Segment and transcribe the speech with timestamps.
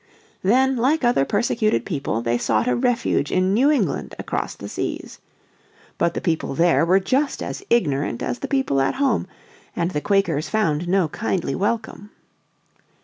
[0.41, 5.19] Then, like other persecuted people, they sought a refuge in New England across the seas.
[5.99, 9.27] But the people there were just as ignorant as the people at home,
[9.75, 12.09] and the Quakers found no kindly welcome.